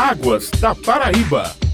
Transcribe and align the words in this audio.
Águas 0.00 0.50
da 0.58 0.74
Paraíba. 0.74 1.69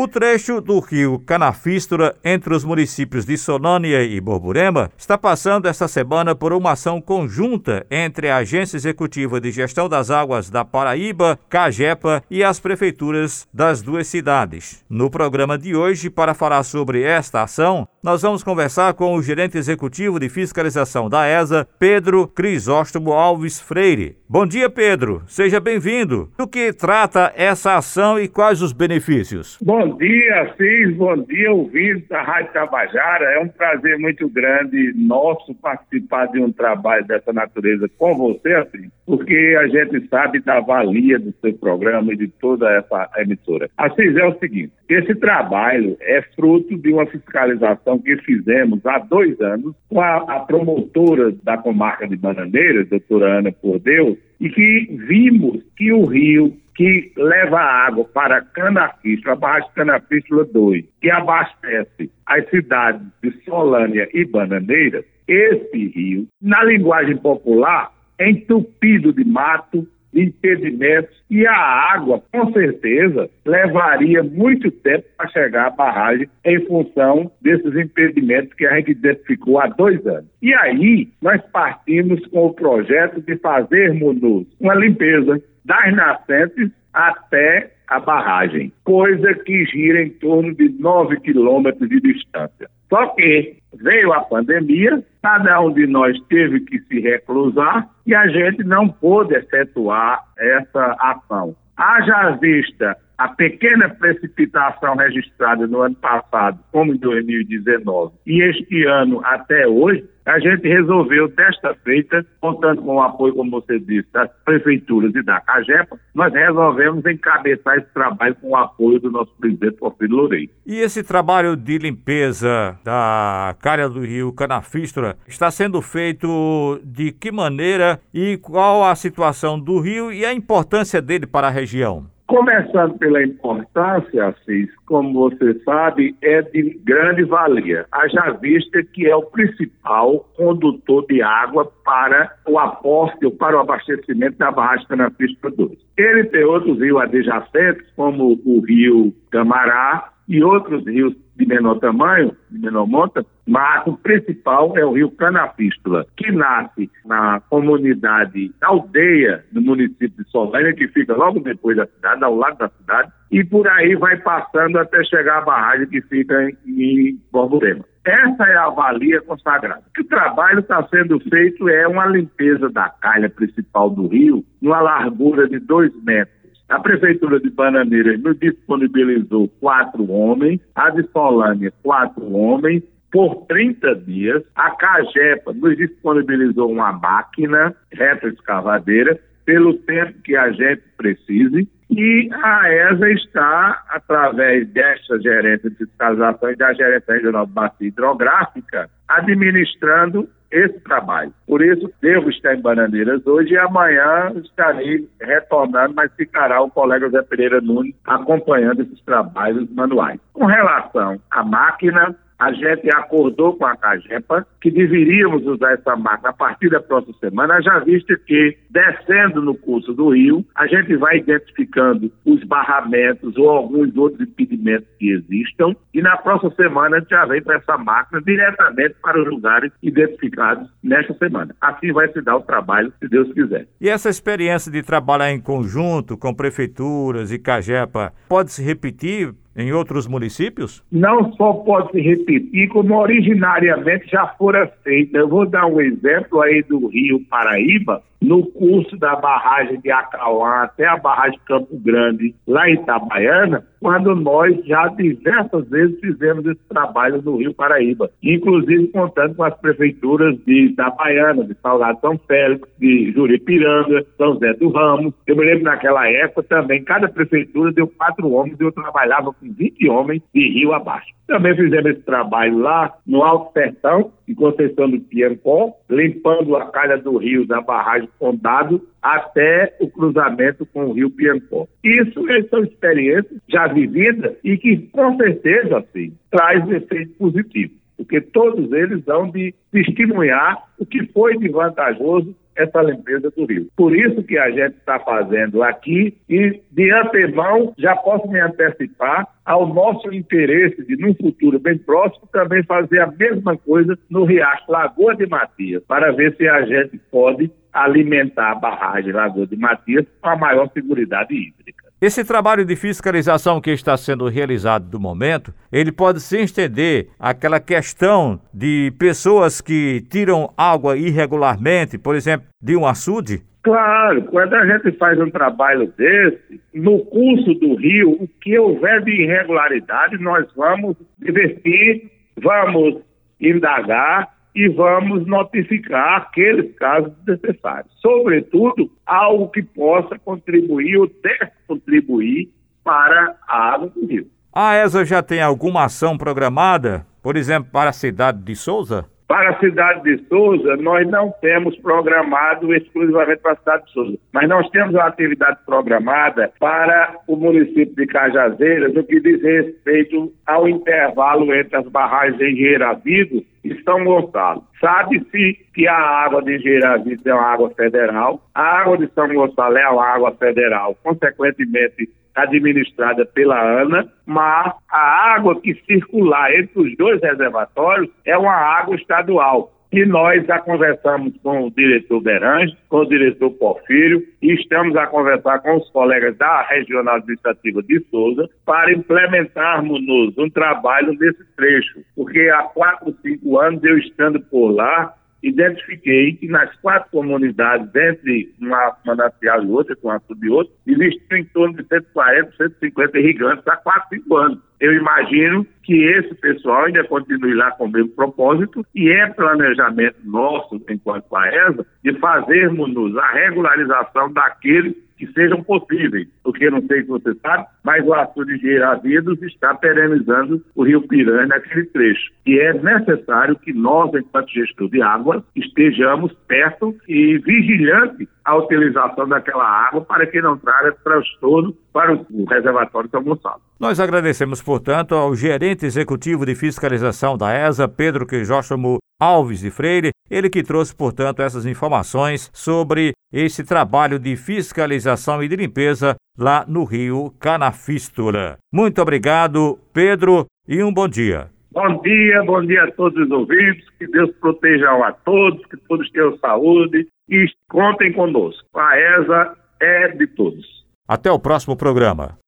O 0.00 0.06
trecho 0.06 0.60
do 0.60 0.78
rio 0.78 1.18
Canafístura, 1.18 2.14
entre 2.24 2.54
os 2.54 2.62
municípios 2.62 3.24
de 3.24 3.36
Solânia 3.36 4.00
e 4.04 4.20
Borborema, 4.20 4.92
está 4.96 5.18
passando 5.18 5.66
esta 5.66 5.88
semana 5.88 6.36
por 6.36 6.52
uma 6.52 6.70
ação 6.70 7.00
conjunta 7.00 7.84
entre 7.90 8.30
a 8.30 8.36
Agência 8.36 8.76
Executiva 8.76 9.40
de 9.40 9.50
Gestão 9.50 9.88
das 9.88 10.08
Águas 10.08 10.48
da 10.50 10.64
Paraíba, 10.64 11.36
Cagepa 11.48 12.22
e 12.30 12.44
as 12.44 12.60
prefeituras 12.60 13.48
das 13.52 13.82
duas 13.82 14.06
cidades. 14.06 14.84
No 14.88 15.10
programa 15.10 15.58
de 15.58 15.74
hoje, 15.74 16.08
para 16.08 16.32
falar 16.32 16.62
sobre 16.62 17.02
esta 17.02 17.42
ação, 17.42 17.88
nós 18.00 18.22
vamos 18.22 18.44
conversar 18.44 18.94
com 18.94 19.16
o 19.16 19.22
gerente 19.22 19.58
executivo 19.58 20.20
de 20.20 20.28
fiscalização 20.28 21.08
da 21.10 21.26
ESA, 21.26 21.66
Pedro 21.76 22.28
Crisóstomo 22.28 23.12
Alves 23.12 23.58
Freire. 23.58 24.16
Bom 24.28 24.46
dia, 24.46 24.70
Pedro. 24.70 25.24
Seja 25.26 25.58
bem-vindo. 25.58 26.30
Do 26.38 26.46
que 26.46 26.72
trata 26.72 27.32
essa 27.34 27.76
ação 27.76 28.20
e 28.20 28.28
quais 28.28 28.62
os 28.62 28.72
benefícios? 28.72 29.58
Bom 29.60 29.87
Bom 29.88 29.96
dia, 29.96 30.42
Assis. 30.42 30.94
Bom 30.96 31.16
dia, 31.22 31.50
ouvintes 31.50 32.06
da 32.08 32.20
Rádio 32.20 32.52
Tabajara. 32.52 33.24
É 33.32 33.38
um 33.40 33.48
prazer 33.48 33.98
muito 33.98 34.28
grande 34.28 34.92
nosso 34.94 35.54
participar 35.54 36.26
de 36.26 36.40
um 36.40 36.52
trabalho 36.52 37.06
dessa 37.06 37.32
natureza 37.32 37.88
com 37.96 38.14
você, 38.14 38.52
Assis, 38.52 38.90
porque 39.06 39.56
a 39.58 39.66
gente 39.66 40.06
sabe 40.08 40.40
da 40.40 40.60
valia 40.60 41.18
do 41.18 41.32
seu 41.40 41.54
programa 41.54 42.12
e 42.12 42.16
de 42.18 42.28
toda 42.28 42.70
essa 42.70 43.08
emissora. 43.16 43.70
Assis, 43.78 44.14
é 44.14 44.26
o 44.26 44.38
seguinte: 44.38 44.72
esse 44.90 45.14
trabalho 45.14 45.96
é 46.02 46.20
fruto 46.36 46.76
de 46.76 46.92
uma 46.92 47.06
fiscalização 47.06 47.98
que 47.98 48.14
fizemos 48.18 48.84
há 48.84 48.98
dois 48.98 49.40
anos 49.40 49.74
com 49.88 50.02
a, 50.02 50.16
a 50.16 50.40
promotora 50.40 51.32
da 51.42 51.56
comarca 51.56 52.06
de 52.06 52.16
Bananeiras, 52.16 52.90
doutora 52.90 53.38
Ana 53.38 53.52
Por 53.52 53.78
Deus, 53.78 54.18
e 54.38 54.50
que 54.50 54.98
vimos 55.06 55.62
que 55.76 55.90
o 55.92 56.04
rio 56.04 56.54
que 56.78 57.10
leva 57.16 57.58
água 57.58 58.04
para 58.04 58.40
Canafístula, 58.40 59.32
a 59.32 59.36
barragem 59.36 59.68
Canafístula 59.74 60.44
2, 60.44 60.84
que 61.00 61.10
abastece 61.10 62.08
as 62.24 62.48
cidades 62.50 63.04
de 63.20 63.32
Solânia 63.44 64.08
e 64.14 64.24
Bananeiras, 64.24 65.04
esse 65.26 65.88
rio, 65.88 66.28
na 66.40 66.62
linguagem 66.62 67.16
popular, 67.16 67.92
é 68.16 68.30
entupido 68.30 69.12
de 69.12 69.24
mato, 69.24 69.88
impedimentos, 70.14 71.18
e 71.28 71.44
a 71.48 71.52
água, 71.52 72.22
com 72.32 72.52
certeza, 72.52 73.28
levaria 73.44 74.22
muito 74.22 74.70
tempo 74.70 75.04
para 75.16 75.28
chegar 75.30 75.66
à 75.66 75.70
barragem 75.70 76.28
em 76.44 76.64
função 76.64 77.30
desses 77.42 77.74
impedimentos 77.74 78.54
que 78.54 78.64
a 78.64 78.76
gente 78.76 78.92
identificou 78.92 79.58
há 79.58 79.66
dois 79.66 80.06
anos. 80.06 80.30
E 80.40 80.54
aí, 80.54 81.08
nós 81.20 81.42
partimos 81.52 82.24
com 82.28 82.46
o 82.46 82.54
projeto 82.54 83.20
de 83.20 83.36
fazermos 83.36 84.46
uma 84.60 84.74
limpeza 84.76 85.42
das 85.64 85.94
nascentes 85.94 86.70
até 86.92 87.70
a 87.88 87.98
barragem, 88.00 88.72
coisa 88.84 89.34
que 89.34 89.64
gira 89.66 90.02
em 90.02 90.10
torno 90.10 90.54
de 90.54 90.68
9 90.68 91.20
quilômetros 91.20 91.88
de 91.88 92.00
distância. 92.00 92.68
Só 92.88 93.06
que 93.08 93.56
veio 93.74 94.12
a 94.12 94.20
pandemia, 94.20 95.02
cada 95.22 95.60
um 95.60 95.72
de 95.72 95.86
nós 95.86 96.18
teve 96.28 96.60
que 96.60 96.78
se 96.80 97.00
reclusar 97.00 97.88
e 98.06 98.14
a 98.14 98.26
gente 98.26 98.64
não 98.64 98.88
pôde 98.88 99.34
efetuar 99.34 100.22
essa 100.38 100.96
ação. 100.98 101.54
Haja 101.76 102.30
vista 102.32 102.96
a 103.18 103.28
pequena 103.28 103.88
precipitação 103.88 104.94
registrada 104.94 105.66
no 105.66 105.82
ano 105.82 105.96
passado, 105.96 106.60
como 106.70 106.94
em 106.94 106.98
2019, 106.98 108.14
e 108.24 108.40
este 108.40 108.84
ano 108.84 109.20
até 109.24 109.66
hoje, 109.66 110.08
a 110.24 110.38
gente 110.38 110.68
resolveu, 110.68 111.26
desta 111.26 111.74
feita, 111.82 112.24
contando 112.38 112.82
com 112.82 112.96
o 112.96 113.00
apoio, 113.00 113.34
como 113.34 113.50
você 113.50 113.80
disse, 113.80 114.06
das 114.12 114.30
prefeituras 114.44 115.14
e 115.14 115.22
da 115.22 115.40
CAGEPA, 115.40 115.98
nós 116.14 116.32
resolvemos 116.32 117.04
encabeçar 117.06 117.78
esse 117.78 117.88
trabalho 117.94 118.36
com 118.36 118.50
o 118.50 118.56
apoio 118.56 119.00
do 119.00 119.10
nosso 119.10 119.32
presidente 119.40 119.78
Porfírio 119.78 120.14
Loureiro. 120.14 120.52
E 120.66 120.76
esse 120.80 121.02
trabalho 121.02 121.56
de 121.56 121.78
limpeza 121.78 122.78
da 122.84 123.56
calha 123.60 123.88
do 123.88 124.00
rio 124.00 124.30
Canafístura 124.32 125.16
está 125.26 125.50
sendo 125.50 125.80
feito 125.80 126.78
de 126.84 127.10
que 127.10 127.32
maneira 127.32 127.98
e 128.12 128.36
qual 128.36 128.84
a 128.84 128.94
situação 128.94 129.58
do 129.58 129.80
rio 129.80 130.12
e 130.12 130.26
a 130.26 130.32
importância 130.34 131.00
dele 131.00 131.26
para 131.26 131.46
a 131.46 131.50
região? 131.50 132.06
Começando 132.28 132.98
pela 132.98 133.22
importância, 133.22 134.26
Assis, 134.26 134.68
como 134.84 135.14
você 135.14 135.58
sabe, 135.64 136.14
é 136.20 136.42
de 136.42 136.78
grande 136.84 137.24
valia. 137.24 137.86
Haja 137.90 138.32
vista 138.32 138.82
que 138.82 139.06
é 139.08 139.16
o 139.16 139.22
principal 139.22 140.28
condutor 140.36 141.06
de 141.06 141.22
água 141.22 141.72
para 141.82 142.30
o 142.46 142.58
aporte 142.58 143.24
ou 143.24 143.32
para 143.32 143.56
o 143.56 143.60
abastecimento 143.60 144.36
da 144.36 144.50
barragem 144.50 144.86
Canapista 144.88 145.50
2. 145.50 145.72
Ele 145.96 146.24
tem 146.24 146.44
outros 146.44 146.78
rios 146.78 147.00
adjacentes, 147.00 147.86
como 147.96 148.38
o 148.44 148.60
rio 148.60 149.10
Camará 149.30 150.10
e 150.28 150.44
outros 150.44 150.84
rios 150.84 151.14
de 151.38 151.46
menor 151.46 151.78
tamanho, 151.78 152.36
de 152.50 152.58
menor 152.58 152.86
monta, 152.86 153.24
mas 153.46 153.86
o 153.86 153.96
principal 153.96 154.76
é 154.76 154.84
o 154.84 154.92
rio 154.92 155.10
Canapístula, 155.12 156.04
que 156.16 156.30
nasce 156.32 156.90
na 157.06 157.40
comunidade 157.48 158.52
aldeia 158.60 159.44
do 159.52 159.62
município 159.62 160.10
de 160.10 160.28
Solânia, 160.30 160.74
que 160.74 160.88
fica 160.88 161.14
logo 161.14 161.40
depois 161.40 161.76
da 161.76 161.86
cidade, 161.86 162.24
ao 162.24 162.34
lado 162.34 162.58
da 162.58 162.68
cidade, 162.68 163.12
e 163.30 163.44
por 163.44 163.68
aí 163.68 163.94
vai 163.94 164.16
passando 164.16 164.78
até 164.78 165.02
chegar 165.04 165.38
à 165.38 165.44
barragem 165.44 165.86
que 165.86 166.02
fica 166.02 166.34
em, 166.42 166.56
em 166.66 167.20
Borborema. 167.30 167.84
Essa 168.04 168.44
é 168.44 168.56
a 168.56 168.70
valia 168.70 169.20
consagrada. 169.20 169.82
O 169.98 170.04
trabalho 170.04 170.60
está 170.60 170.82
sendo 170.88 171.20
feito 171.20 171.68
é 171.68 171.86
uma 171.86 172.06
limpeza 172.06 172.70
da 172.70 172.88
calha 172.88 173.28
principal 173.28 173.90
do 173.90 174.08
rio, 174.08 174.42
numa 174.62 174.80
largura 174.80 175.46
de 175.46 175.58
dois 175.58 175.92
metros 176.02 176.37
a 176.68 176.78
Prefeitura 176.78 177.40
de 177.40 177.50
Bananeiras 177.50 178.20
nos 178.20 178.38
disponibilizou 178.38 179.48
quatro 179.60 180.10
homens, 180.10 180.60
a 180.74 180.90
de 180.90 181.02
Solânia, 181.10 181.72
quatro 181.82 182.30
homens, 182.32 182.82
por 183.10 183.46
30 183.46 183.94
dias. 183.96 184.42
A 184.54 184.70
CAGEPA 184.72 185.54
nos 185.54 185.76
disponibilizou 185.76 186.70
uma 186.70 186.92
máquina 186.92 187.74
retroescavadeira 187.90 189.18
pelo 189.46 189.74
tempo 189.78 190.20
que 190.22 190.36
a 190.36 190.50
gente 190.50 190.82
precise. 190.96 191.66
E 191.90 192.28
a 192.30 192.70
ESA 192.70 193.10
está, 193.12 193.82
através 193.88 194.68
desta 194.68 195.18
gerência 195.20 195.70
de 195.70 195.76
fiscalização 195.76 196.50
e 196.50 196.56
da 196.56 196.74
gerência 196.74 197.14
regional 197.14 197.46
de 197.46 197.52
bacia 197.52 197.88
hidrográfica, 197.88 198.90
administrando 199.08 200.28
esse 200.50 200.80
trabalho. 200.80 201.32
Por 201.46 201.62
isso, 201.62 201.90
devo 202.00 202.30
estar 202.30 202.54
em 202.54 202.60
Bananeiras 202.60 203.26
hoje 203.26 203.52
e 203.52 203.58
amanhã 203.58 204.32
estarei 204.42 205.08
retornando, 205.20 205.94
mas 205.94 206.12
ficará 206.14 206.60
o 206.62 206.70
colega 206.70 207.08
Zé 207.10 207.22
Pereira 207.22 207.60
Nunes 207.60 207.94
acompanhando 208.04 208.82
esses 208.82 209.00
trabalhos 209.02 209.68
manuais. 209.72 210.20
Com 210.32 210.46
relação 210.46 211.20
à 211.30 211.44
máquina, 211.44 212.14
a 212.38 212.52
gente 212.52 212.88
acordou 212.94 213.54
com 213.56 213.66
a 213.66 213.76
CAGEPA 213.76 214.46
que 214.60 214.70
deveríamos 214.70 215.44
usar 215.46 215.72
essa 215.72 215.96
máquina 215.96 216.30
a 216.30 216.32
partir 216.32 216.70
da 216.70 216.80
próxima 216.80 217.14
semana, 217.18 217.60
já 217.60 217.78
visto 217.80 218.16
que, 218.24 218.56
descendo 218.70 219.42
no 219.42 219.54
curso 219.54 219.92
do 219.92 220.10
rio, 220.10 220.44
a 220.54 220.66
gente 220.66 220.96
vai 220.96 221.18
identificando 221.18 222.10
os 222.24 222.42
barramentos 222.44 223.36
ou 223.36 223.50
alguns 223.50 223.96
outros 223.96 224.20
impedimentos 224.20 224.88
que 224.98 225.10
existam, 225.10 225.74
e 225.92 226.00
na 226.00 226.16
próxima 226.16 226.52
semana 226.54 226.96
a 226.96 227.00
gente 227.00 227.10
já 227.10 227.24
vem 227.26 227.42
para 227.42 227.56
essa 227.56 227.76
máquina 227.76 228.20
diretamente 228.22 228.94
para 229.02 229.20
os 229.20 229.28
lugares 229.28 229.72
identificados 229.82 230.68
nesta 230.82 231.14
semana. 231.14 231.54
Assim 231.60 231.92
vai 231.92 232.08
se 232.12 232.20
dar 232.20 232.36
o 232.36 232.42
trabalho, 232.42 232.92
se 233.00 233.08
Deus 233.08 233.32
quiser. 233.32 233.66
E 233.80 233.88
essa 233.88 234.08
experiência 234.08 234.70
de 234.70 234.82
trabalhar 234.82 235.32
em 235.32 235.40
conjunto 235.40 236.16
com 236.16 236.34
prefeituras 236.34 237.32
e 237.32 237.38
CAGEPA 237.38 238.12
pode 238.28 238.52
se 238.52 238.62
repetir 238.62 239.34
em 239.58 239.72
outros 239.72 240.06
municípios? 240.06 240.84
Não 240.90 241.32
só 241.32 241.52
pode 241.52 241.90
se 241.90 242.00
repetir, 242.00 242.68
como 242.68 242.96
originariamente 242.96 244.08
já 244.08 244.28
fora 244.38 244.72
feita. 244.84 245.18
Eu 245.18 245.28
vou 245.28 245.44
dar 245.44 245.66
um 245.66 245.80
exemplo 245.80 246.40
aí 246.40 246.62
do 246.62 246.86
Rio 246.86 247.20
Paraíba, 247.28 248.00
no 248.20 248.44
curso 248.46 248.96
da 248.96 249.16
barragem 249.16 249.80
de 249.80 249.90
Acauã 249.90 250.62
até 250.62 250.86
a 250.86 250.96
barragem 250.96 251.38
Campo 251.46 251.78
Grande, 251.78 252.34
lá 252.46 252.68
em 252.68 252.74
Itabaiana, 252.74 253.64
quando 253.80 254.14
nós 254.14 254.56
já 254.66 254.88
diversas 254.88 255.68
vezes 255.68 256.00
fizemos 256.00 256.44
esse 256.44 256.60
trabalho 256.68 257.22
no 257.22 257.36
Rio 257.36 257.54
Paraíba, 257.54 258.10
inclusive 258.22 258.88
contando 258.88 259.36
com 259.36 259.44
as 259.44 259.56
prefeituras 259.58 260.36
de 260.44 260.66
Itabaiana, 260.66 261.44
de 261.44 261.54
Salgado 261.62 262.00
São 262.00 262.18
Félix, 262.26 262.68
de 262.78 263.12
Juripiranga, 263.12 264.04
São 264.16 264.36
Zé 264.38 264.52
do 264.54 264.68
Ramo. 264.70 265.14
Eu 265.26 265.36
me 265.36 265.44
lembro 265.44 265.64
naquela 265.64 266.08
época 266.08 266.42
também, 266.42 266.82
cada 266.82 267.08
prefeitura 267.08 267.72
deu 267.72 267.86
quatro 267.86 268.30
homens 268.32 268.58
e 268.58 268.64
eu 268.64 268.72
trabalhava 268.72 269.32
com 269.32 269.47
20 269.48 269.88
homens 269.88 270.22
de 270.34 270.48
rio 270.48 270.72
abaixo. 270.72 271.12
Também 271.26 271.54
fizemos 271.54 271.90
esse 271.90 272.02
trabalho 272.02 272.58
lá 272.58 272.94
no 273.06 273.22
Alto 273.22 273.52
Sertão, 273.52 274.12
em 274.26 274.34
Conceição 274.34 274.88
do 274.90 274.98
Piancó, 275.00 275.74
limpando 275.90 276.56
a 276.56 276.66
calha 276.66 276.96
do 276.96 277.16
rio 277.18 277.46
da 277.46 277.60
barragem 277.60 278.08
Condado 278.18 278.80
até 279.02 279.76
o 279.80 279.88
cruzamento 279.88 280.66
com 280.66 280.86
o 280.86 280.92
rio 280.92 281.10
Piancó. 281.10 281.66
Isso 281.84 282.24
são 282.48 282.64
experiências 282.64 283.40
já 283.48 283.66
vividas 283.66 284.36
e 284.42 284.56
que, 284.56 284.78
com 284.88 285.16
certeza, 285.16 285.78
assim, 285.78 286.12
traz 286.30 286.68
efeito 286.70 287.12
positivo. 287.18 287.74
porque 287.98 288.20
todos 288.20 288.72
eles 288.72 289.04
vão 289.04 289.28
de 289.28 289.52
testemunhar 289.72 290.62
o 290.78 290.86
que 290.86 291.04
foi 291.08 291.36
de 291.36 291.48
vantajoso 291.48 292.34
essa 292.58 292.82
limpeza 292.82 293.30
do 293.30 293.44
rio. 293.46 293.68
Por 293.76 293.96
isso 293.96 294.22
que 294.24 294.36
a 294.36 294.50
gente 294.50 294.76
está 294.76 294.98
fazendo 294.98 295.62
aqui 295.62 296.16
e, 296.28 296.60
de 296.70 296.90
antemão, 296.92 297.72
já 297.78 297.94
posso 297.94 298.28
me 298.28 298.40
antecipar 298.40 299.28
ao 299.44 299.66
nosso 299.72 300.12
interesse 300.12 300.84
de, 300.84 300.96
num 300.96 301.14
futuro 301.14 301.58
bem 301.58 301.78
próximo, 301.78 302.28
também 302.32 302.62
fazer 302.64 303.00
a 303.00 303.06
mesma 303.06 303.56
coisa 303.56 303.96
no 304.10 304.24
Riacho 304.24 304.70
Lagoa 304.70 305.14
de 305.14 305.26
Matias, 305.26 305.82
para 305.84 306.12
ver 306.12 306.36
se 306.36 306.46
a 306.48 306.62
gente 306.66 306.98
pode 307.10 307.50
alimentar 307.72 308.50
a 308.50 308.54
barragem 308.56 309.12
Lagoa 309.12 309.46
de 309.46 309.56
Matias 309.56 310.04
com 310.20 310.28
a 310.28 310.36
maior 310.36 310.68
segurança 310.72 311.26
hídrica. 311.30 311.87
Esse 312.00 312.24
trabalho 312.24 312.64
de 312.64 312.76
fiscalização 312.76 313.60
que 313.60 313.72
está 313.72 313.96
sendo 313.96 314.28
realizado 314.28 314.88
do 314.88 315.00
momento, 315.00 315.52
ele 315.72 315.90
pode 315.90 316.20
se 316.20 316.38
estender 316.38 317.08
àquela 317.18 317.58
questão 317.58 318.40
de 318.54 318.92
pessoas 319.00 319.60
que 319.60 320.00
tiram 320.08 320.48
água 320.56 320.96
irregularmente, 320.96 321.98
por 321.98 322.14
exemplo, 322.14 322.46
de 322.62 322.76
um 322.76 322.86
açude? 322.86 323.42
Claro, 323.64 324.22
quando 324.26 324.54
a 324.54 324.64
gente 324.64 324.96
faz 324.96 325.18
um 325.20 325.28
trabalho 325.28 325.92
desse, 325.98 326.60
no 326.72 327.04
curso 327.06 327.52
do 327.54 327.74
rio, 327.74 328.12
o 328.12 328.28
que 328.40 328.56
houver 328.56 329.02
de 329.02 329.10
irregularidade, 329.24 330.18
nós 330.18 330.46
vamos 330.54 330.96
divertir, 331.18 332.08
vamos 332.40 333.02
indagar 333.40 334.37
e 334.54 334.68
vamos 334.68 335.26
notificar 335.26 336.18
aqueles 336.18 336.74
casos 336.76 337.12
necessários. 337.26 337.92
Sobretudo, 338.00 338.90
algo 339.06 339.48
que 339.48 339.62
possa 339.62 340.18
contribuir 340.18 340.96
ou 340.96 341.10
deve 341.22 341.52
contribuir 341.66 342.50
para 342.82 343.36
a 343.46 343.74
água 343.74 343.88
do 343.88 344.06
rio. 344.06 344.26
A 344.52 344.76
ESA 344.76 345.04
já 345.04 345.22
tem 345.22 345.40
alguma 345.40 345.84
ação 345.84 346.16
programada, 346.16 347.06
por 347.22 347.36
exemplo, 347.36 347.70
para 347.70 347.90
a 347.90 347.92
cidade 347.92 348.42
de 348.42 348.56
Souza? 348.56 349.06
Para 349.28 349.50
a 349.50 349.58
cidade 349.60 350.04
de 350.04 350.24
Souza, 350.26 350.74
nós 350.78 351.06
não 351.06 351.30
temos 351.42 351.76
programado 351.80 352.74
exclusivamente 352.74 353.42
para 353.42 353.52
a 353.52 353.56
cidade 353.56 353.84
de 353.84 353.92
Souza, 353.92 354.18
mas 354.32 354.48
nós 354.48 354.70
temos 354.70 354.94
uma 354.94 355.04
atividade 355.04 355.58
programada 355.66 356.50
para 356.58 357.14
o 357.26 357.36
município 357.36 357.94
de 357.94 358.06
Cajazeiras, 358.06 358.94
no 358.94 359.04
que 359.04 359.20
diz 359.20 359.42
respeito 359.42 360.32
ao 360.46 360.66
intervalo 360.66 361.54
entre 361.54 361.76
as 361.76 361.86
barragens 361.88 362.38
de 362.38 362.50
Engenheiravido 362.50 363.44
e 363.62 363.74
São 363.82 364.02
Gonçalo. 364.02 364.64
Sabe-se 364.80 365.58
que 365.74 365.86
a 365.86 365.94
água 365.94 366.42
de 366.42 366.56
Engenheiravido 366.56 367.28
é 367.28 367.34
uma 367.34 367.52
água 367.52 367.70
federal, 367.76 368.40
a 368.54 368.80
água 368.80 368.96
de 368.96 369.08
São 369.12 369.28
Gonçalo 369.28 369.76
é 369.76 369.88
uma 369.90 370.06
água 370.06 370.32
federal, 370.36 370.96
consequentemente 371.02 372.08
administrada 372.42 373.24
pela 373.26 373.60
ANA, 373.60 374.08
mas 374.26 374.72
a 374.90 375.34
água 375.34 375.60
que 375.60 375.74
circular 375.86 376.52
entre 376.54 376.80
os 376.80 376.96
dois 376.96 377.20
reservatórios 377.20 378.10
é 378.24 378.36
uma 378.36 378.54
água 378.54 378.96
estadual. 378.96 379.72
E 379.90 380.04
nós 380.04 380.44
já 380.44 380.58
conversamos 380.58 381.32
com 381.42 381.66
o 381.66 381.70
diretor 381.70 382.20
Berange, 382.20 382.76
com 382.90 382.98
o 382.98 383.08
diretor 383.08 383.50
Porfírio, 383.52 384.22
e 384.42 384.52
estamos 384.52 384.94
a 384.96 385.06
conversar 385.06 385.60
com 385.60 385.78
os 385.78 385.88
colegas 385.90 386.36
da 386.36 386.60
Regional 386.62 387.16
Administrativa 387.16 387.82
de 387.82 387.98
Souza 388.10 388.50
para 388.66 388.92
implementarmos 388.92 390.00
um 390.36 390.50
trabalho 390.50 391.16
nesse 391.18 391.42
trecho. 391.56 392.00
Porque 392.14 392.50
há 392.50 392.64
quatro, 392.64 393.16
cinco 393.22 393.58
anos 393.58 393.82
eu 393.82 393.96
estando 393.96 394.38
por 394.40 394.72
lá, 394.72 395.14
identifiquei 395.42 396.34
que 396.34 396.48
nas 396.48 396.74
quatro 396.76 397.10
comunidades, 397.10 397.88
entre 397.94 398.52
uma 398.60 398.96
manancial 399.04 399.62
e 399.62 399.68
outra, 399.68 399.96
com 399.96 400.08
uma 400.08 400.20
e 400.42 400.48
outra, 400.48 400.72
existiam 400.86 401.38
em 401.38 401.44
torno 401.44 401.76
de 401.76 401.86
140, 401.86 402.56
150 402.56 403.18
irrigantes 403.18 403.66
há 403.66 403.76
quatro, 403.76 404.08
cinco 404.10 404.36
anos. 404.36 404.58
Eu 404.80 404.92
imagino 404.94 405.66
que 405.82 406.04
esse 406.04 406.34
pessoal 406.36 406.84
ainda 406.84 407.02
continue 407.04 407.54
lá 407.54 407.70
com 407.72 407.86
o 407.86 407.90
mesmo 407.90 408.10
propósito 408.10 408.86
e 408.94 409.08
é 409.08 409.26
planejamento 409.28 410.16
nosso, 410.24 410.80
enquanto 410.88 411.28
Paesa, 411.28 411.84
de 412.04 412.12
fazermos 412.18 413.16
a 413.16 413.32
regularização 413.32 414.32
daqueles 414.32 414.94
que 415.18 415.26
sejam 415.32 415.62
possíveis, 415.62 416.28
porque 416.42 416.70
não 416.70 416.80
sei 416.86 417.02
se 417.02 417.08
você 417.08 417.34
sabe, 417.42 417.66
mas 417.84 418.06
o 418.06 418.14
açude 418.14 418.56
de 418.56 418.62
Geiravidos 418.62 419.42
está 419.42 419.74
perenizando 419.74 420.64
o 420.74 420.84
rio 420.84 421.02
Piranha 421.06 421.46
naquele 421.46 421.86
trecho. 421.86 422.30
E 422.46 422.58
é 422.58 422.72
necessário 422.72 423.56
que 423.56 423.72
nós, 423.72 424.14
enquanto 424.14 424.50
gestor 424.50 424.88
de 424.88 425.02
água, 425.02 425.44
estejamos 425.56 426.32
perto 426.46 426.94
e 427.08 427.38
vigilantes 427.38 428.28
a 428.44 428.56
utilização 428.56 429.28
daquela 429.28 429.64
água 429.64 430.00
para 430.02 430.26
que 430.26 430.40
não 430.40 430.56
traga 430.56 430.96
transtorno 431.04 431.74
para 431.92 432.14
o 432.14 432.44
reservatório 432.44 433.10
São 433.10 433.22
Gonçalo. 433.22 433.60
Nós 433.78 434.00
agradecemos, 434.00 434.62
portanto, 434.62 435.14
ao 435.14 435.34
gerente 435.34 435.84
executivo 435.84 436.46
de 436.46 436.54
fiscalização 436.54 437.36
da 437.36 437.52
ESA, 437.52 437.86
Pedro 437.86 438.26
Crisóstomo 438.26 438.98
Alves 439.20 439.60
de 439.60 439.70
Freire, 439.70 440.10
ele 440.30 440.50
que 440.50 440.62
trouxe, 440.62 440.94
portanto, 440.94 441.40
essas 441.40 441.66
informações 441.66 442.50
sobre 442.52 443.12
esse 443.32 443.64
trabalho 443.64 444.18
de 444.18 444.36
fiscalização 444.36 445.42
e 445.42 445.48
de 445.48 445.56
limpeza 445.56 446.16
lá 446.38 446.64
no 446.66 446.84
Rio 446.84 447.32
Canafístula. 447.38 448.56
Muito 448.72 449.00
obrigado, 449.02 449.78
Pedro, 449.92 450.46
e 450.66 450.82
um 450.82 450.92
bom 450.92 451.08
dia. 451.08 451.48
Bom 451.70 452.00
dia, 452.02 452.42
bom 452.44 452.64
dia 452.64 452.84
a 452.84 452.92
todos 452.92 453.22
os 453.22 453.30
ouvintes, 453.30 453.84
que 453.98 454.06
Deus 454.06 454.30
proteja 454.40 454.90
a 454.90 455.12
todos, 455.12 455.64
que 455.66 455.76
todos 455.88 456.10
tenham 456.10 456.36
saúde 456.38 457.06
e 457.28 457.46
contem 457.70 458.12
conosco. 458.12 458.64
A 458.74 458.98
ESA 458.98 459.56
é 459.80 460.08
de 460.08 460.26
todos. 460.26 460.66
Até 461.06 461.30
o 461.30 461.38
próximo 461.38 461.76
programa. 461.76 462.38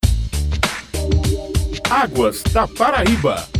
Águas 1.91 2.43
da 2.53 2.67
Paraíba. 2.67 3.60